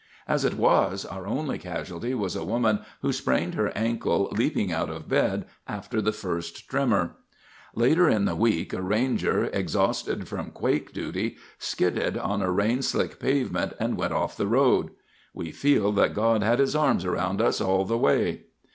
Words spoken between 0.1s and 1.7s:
"As it was, our only